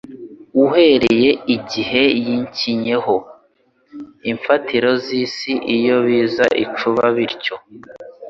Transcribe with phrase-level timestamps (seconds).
[0.63, 3.15] Uhereye igihe yashyinyeho
[4.31, 7.55] imfatiro z'isi, iyo biza icuba bityo.